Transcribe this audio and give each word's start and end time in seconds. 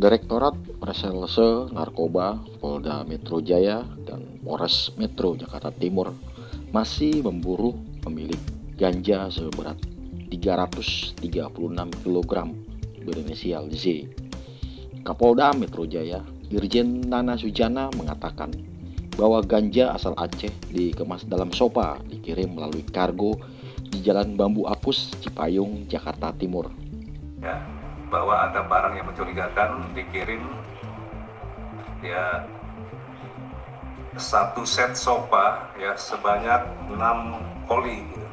Direktorat 0.00 0.56
Reserse 0.80 1.68
Narkoba 1.76 2.40
Polda 2.56 3.04
Metro 3.04 3.44
Jaya 3.44 3.84
dan 4.08 4.40
Polres 4.40 4.96
Metro 4.96 5.36
Jakarta 5.36 5.68
Timur 5.68 6.16
masih 6.72 7.20
memburu 7.20 7.76
pemilik 8.00 8.40
ganja 8.80 9.28
seberat 9.28 9.76
336 10.32 11.20
kg 12.00 12.32
berinisial 13.04 13.68
Z. 13.76 14.08
Kapolda 15.04 15.52
Metro 15.52 15.84
Jaya, 15.84 16.24
Irjen 16.48 17.04
Nana 17.04 17.36
Sujana 17.36 17.92
mengatakan 17.92 18.56
bahwa 19.20 19.44
ganja 19.44 19.92
asal 19.92 20.16
Aceh 20.16 20.72
dikemas 20.72 21.28
dalam 21.28 21.52
sopa 21.52 22.00
dikirim 22.08 22.56
melalui 22.56 22.88
kargo 22.88 23.36
di 23.92 24.00
Jalan 24.00 24.32
Bambu 24.32 24.64
Apus, 24.64 25.12
Cipayung, 25.20 25.84
Jakarta 25.92 26.32
Timur. 26.32 26.72
Ya, 27.44 27.79
bahwa 28.10 28.50
ada 28.50 28.66
barang 28.66 28.98
yang 28.98 29.06
mencurigakan 29.06 29.86
dikirim. 29.94 30.42
Ya 32.02 32.44
satu 34.18 34.66
set 34.66 34.98
sopa 34.98 35.70
ya 35.78 35.94
sebanyak 35.94 36.66
6 36.90 36.98
koli 37.70 38.02
gitu. 38.10 38.26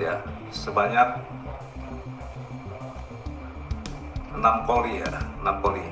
ya 0.00 0.16
sebanyak 0.48 1.20
6 4.32 4.40
koli 4.64 5.04
ya 5.04 5.12
6 5.44 5.60
koli. 5.60 5.84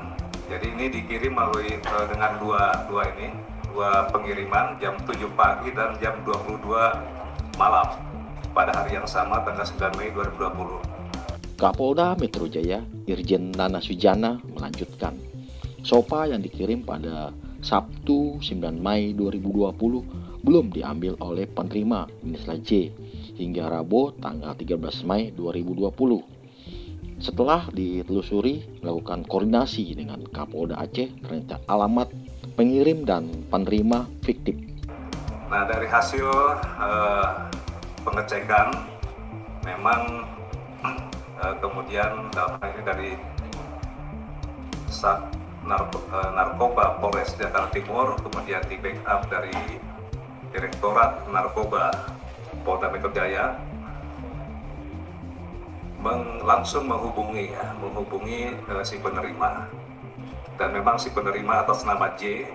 Jadi 0.48 0.66
ini 0.73 0.84
dikirim 0.88 1.37
melalui 1.37 1.76
uh, 1.76 2.06
dengan 2.09 2.40
dua 2.40 2.88
dua 2.88 3.04
ini 3.12 3.37
dua 3.68 4.09
pengiriman 4.09 4.80
jam 4.80 4.96
7 5.04 5.28
pagi 5.37 5.68
dan 5.76 5.92
jam 6.01 6.16
22 6.24 6.56
malam 7.60 7.88
pada 8.56 8.73
hari 8.73 8.96
yang 8.96 9.04
sama 9.04 9.45
tanggal 9.45 9.92
9 9.92 10.01
Mei 10.01 10.09
2020 10.09 10.88
Kapolda 11.58 12.14
Metro 12.14 12.46
Jaya, 12.46 12.86
Irjen 13.10 13.50
Nana 13.50 13.82
Sujana 13.82 14.38
melanjutkan, 14.54 15.18
sopa 15.82 16.30
yang 16.30 16.38
dikirim 16.38 16.87
pada 16.87 17.34
Sabtu 17.66 18.38
9 18.38 18.78
Mei 18.78 19.10
2020 19.10 19.74
belum 20.46 20.70
diambil 20.70 21.18
oleh 21.18 21.50
penerima 21.50 22.06
inisial 22.23 22.62
J 22.62 22.95
hingga 23.42 23.74
Rabu 23.74 24.15
tanggal 24.23 24.54
13 24.54 25.02
Mei 25.02 25.34
2020. 25.34 27.18
Setelah 27.18 27.66
ditelusuri 27.74 28.78
melakukan 28.78 29.26
koordinasi 29.26 29.98
dengan 29.98 30.22
Kapolda 30.30 30.78
Aceh 30.78 31.10
ternyata 31.26 31.59
alamat 31.66 32.06
pengirim 32.54 33.02
dan 33.02 33.34
penerima 33.50 34.06
fiktif. 34.22 34.54
Nah 35.50 35.66
dari 35.66 35.90
hasil 35.90 36.22
uh, 36.78 37.50
pengecekan 38.06 38.70
memang 39.66 40.37
kemudian 41.38 42.30
dalam 42.34 42.58
hal 42.58 42.68
ini 42.74 42.82
dari 42.82 43.10
Sat 44.90 45.30
uh, 45.68 46.30
Narkoba 46.34 46.98
Polres 46.98 47.36
Jakarta 47.38 47.70
Timur 47.70 48.18
kemudian 48.18 48.64
di 48.66 48.76
backup 48.80 49.28
dari 49.30 49.54
Direktorat 50.50 51.28
Narkoba 51.28 51.92
Polda 52.64 52.88
Metro 52.90 53.12
Jaya 53.12 53.54
meng, 56.00 56.42
langsung 56.42 56.88
menghubungi 56.88 57.52
ya, 57.52 57.74
menghubungi 57.78 58.54
uh, 58.66 58.82
si 58.82 58.98
penerima. 58.98 59.68
Dan 60.59 60.74
memang 60.74 60.98
si 60.98 61.14
penerima 61.14 61.62
atas 61.62 61.86
nama 61.86 62.10
J 62.18 62.50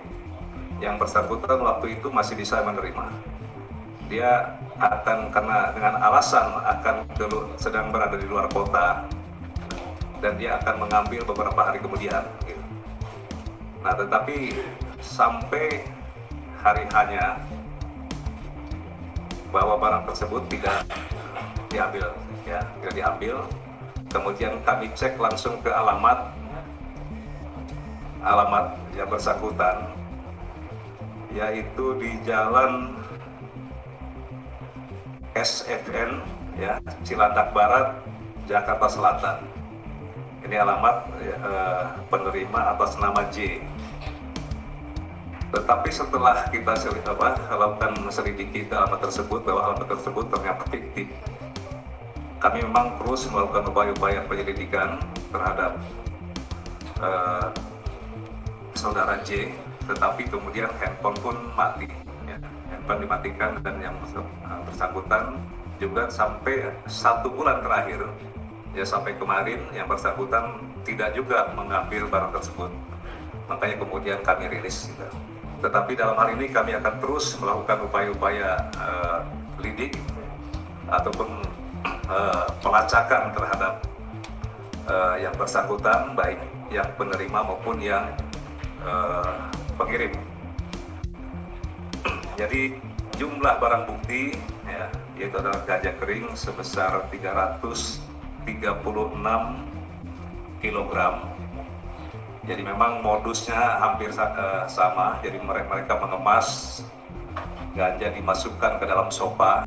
yang 0.82 1.00
bersangkutan 1.00 1.56
waktu 1.56 1.96
itu 1.96 2.12
masih 2.12 2.36
bisa 2.36 2.60
menerima 2.60 3.33
dia 4.08 4.58
akan 4.76 5.32
karena 5.32 5.72
dengan 5.72 5.94
alasan 6.02 6.46
akan 6.60 6.96
sedang 7.56 7.88
berada 7.88 8.18
di 8.20 8.26
luar 8.28 8.50
kota 8.52 9.06
dan 10.20 10.36
dia 10.40 10.56
akan 10.60 10.88
mengambil 10.88 11.22
beberapa 11.24 11.60
hari 11.60 11.78
kemudian. 11.80 12.24
Gitu. 12.44 12.62
Nah, 13.84 13.92
tetapi 13.92 14.56
sampai 15.00 15.84
hari 16.64 16.88
hanya 16.96 17.36
bahwa 19.52 19.76
barang 19.76 20.04
tersebut 20.08 20.42
tidak 20.48 20.82
diambil, 21.68 22.08
ya, 22.48 22.60
tidak 22.80 22.94
diambil. 22.96 23.36
Kemudian 24.08 24.56
kami 24.62 24.88
cek 24.94 25.18
langsung 25.18 25.58
ke 25.60 25.68
alamat 25.68 26.32
alamat 28.24 28.72
yang 28.96 29.08
bersangkutan, 29.12 29.84
yaitu 31.36 31.92
di 32.00 32.16
Jalan 32.24 32.96
SFN 35.34 36.22
ya 36.58 36.78
Cilandak 37.02 37.50
Barat 37.50 37.98
Jakarta 38.46 38.86
Selatan. 38.86 39.36
Ini 40.44 40.60
alamat 40.60 40.96
eh, 41.24 41.84
penerima 42.08 42.60
atas 42.76 42.94
nama 43.00 43.26
J. 43.32 43.64
Tetapi 45.54 45.88
setelah 45.90 46.50
kita 46.50 46.74
apa, 47.06 47.38
lakukan 47.54 48.10
selidiki 48.10 48.66
ke 48.66 48.74
alamat 48.74 49.08
tersebut 49.08 49.40
bahwa 49.46 49.60
alamat 49.72 49.86
tersebut 49.98 50.24
ternyata 50.30 50.62
fiktif 50.68 51.08
kami 52.44 52.60
memang 52.60 53.00
terus 53.00 53.24
melakukan 53.32 53.72
upaya-upaya 53.72 54.20
penyelidikan 54.28 55.00
terhadap 55.32 55.80
eh, 57.00 57.48
saudara 58.76 59.16
J 59.24 59.48
tetapi 59.88 60.28
kemudian 60.28 60.68
handphone 60.76 61.16
pun 61.24 61.36
mati 61.56 61.88
handphone 62.84 63.00
dimatikan 63.08 63.56
dan 63.64 63.80
yang 63.80 63.96
uh, 64.12 64.60
bersangkutan 64.68 65.40
juga 65.80 66.04
sampai 66.12 66.68
satu 66.84 67.32
bulan 67.32 67.64
terakhir 67.64 68.04
ya 68.76 68.84
sampai 68.84 69.16
kemarin 69.16 69.64
yang 69.72 69.88
bersangkutan 69.88 70.60
tidak 70.84 71.16
juga 71.16 71.48
mengambil 71.56 72.04
barang 72.12 72.32
tersebut 72.36 72.68
makanya 73.48 73.76
kemudian 73.80 74.18
kami 74.20 74.52
rilis 74.52 74.92
gitu. 74.92 75.08
tetapi 75.64 75.96
dalam 75.96 76.12
hal 76.12 76.28
ini 76.36 76.52
kami 76.52 76.76
akan 76.76 76.94
terus 77.00 77.40
melakukan 77.40 77.88
upaya-upaya 77.88 78.68
uh, 78.76 79.24
lidik 79.64 79.96
ataupun 80.92 81.40
uh, 82.12 82.44
pelacakan 82.60 83.32
terhadap 83.32 83.74
uh, 84.92 85.16
yang 85.16 85.32
bersangkutan 85.40 86.12
baik 86.12 86.36
yang 86.68 86.88
penerima 87.00 87.40
maupun 87.48 87.80
yang 87.80 88.12
uh, 88.84 89.48
pengirim 89.80 90.12
jadi 92.34 92.74
jumlah 93.14 93.62
barang 93.62 93.86
bukti 93.86 94.34
ya, 94.66 94.90
yaitu 95.14 95.38
adalah 95.38 95.62
gajah 95.62 95.94
kering 96.02 96.34
sebesar 96.34 97.06
336 97.14 97.94
kg. 100.58 100.94
Jadi 102.44 102.60
memang 102.60 103.00
modusnya 103.00 103.80
hampir 103.80 104.12
uh, 104.12 104.68
sama. 104.68 105.22
Jadi 105.24 105.40
mereka 105.40 105.96
mengemas 105.96 106.82
ganja 107.72 108.12
dimasukkan 108.12 108.82
ke 108.82 108.84
dalam 108.84 109.08
sopa. 109.08 109.64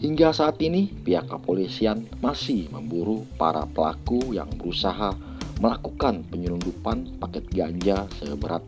Hingga 0.00 0.32
saat 0.32 0.60
ini, 0.62 0.92
pihak 0.92 1.26
kepolisian 1.26 2.06
masih 2.20 2.68
memburu 2.68 3.24
para 3.40 3.64
pelaku 3.64 4.36
yang 4.36 4.48
berusaha 4.60 5.16
melakukan 5.60 6.24
penyelundupan 6.28 7.20
paket 7.20 7.44
ganja 7.52 8.08
seberat 8.16 8.64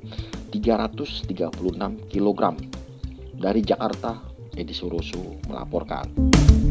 336 0.53 1.33
kg 2.13 2.41
dari 3.43 3.59
Jakarta, 3.67 4.23
Edi 4.55 4.71
Suroso 4.71 5.43
melaporkan. 5.51 6.62